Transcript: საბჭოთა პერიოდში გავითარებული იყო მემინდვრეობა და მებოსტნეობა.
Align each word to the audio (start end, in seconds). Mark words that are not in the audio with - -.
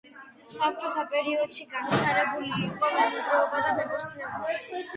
საბჭოთა 0.55 1.03
პერიოდში 1.11 1.67
გავითარებული 1.75 2.49
იყო 2.69 2.91
მემინდვრეობა 2.97 3.63
და 3.69 3.77
მებოსტნეობა. 3.79 4.59